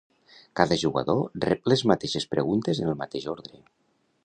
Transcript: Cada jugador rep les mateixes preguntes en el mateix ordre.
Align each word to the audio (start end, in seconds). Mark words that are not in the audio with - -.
Cada 0.59 0.77
jugador 0.83 1.21
rep 1.45 1.69
les 1.73 1.85
mateixes 1.93 2.27
preguntes 2.33 2.83
en 2.85 2.91
el 2.95 2.99
mateix 3.05 3.31
ordre. 3.37 3.63